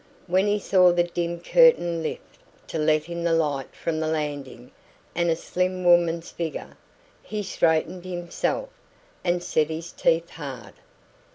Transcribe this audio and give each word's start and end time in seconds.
When 0.25 0.47
he 0.47 0.57
saw 0.57 0.91
the 0.91 1.03
dim 1.03 1.41
curtain 1.41 2.01
lift 2.01 2.39
to 2.69 2.79
let 2.79 3.07
in 3.07 3.23
the 3.23 3.33
light 3.35 3.75
from 3.75 3.99
the 3.99 4.07
landing 4.07 4.71
and 5.13 5.29
a 5.29 5.35
slim 5.35 5.83
woman's 5.83 6.31
figure, 6.31 6.75
he 7.21 7.43
straightened 7.43 8.03
himself, 8.05 8.69
and 9.23 9.43
set 9.43 9.67
his 9.69 9.91
teeth 9.91 10.31
hard. 10.31 10.73